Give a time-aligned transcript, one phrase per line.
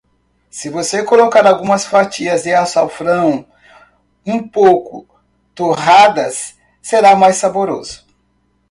[0.49, 3.45] Se você colocar algumas fatias de açafrão
[4.25, 5.07] um pouco
[5.53, 8.03] torradas, será mais saboroso.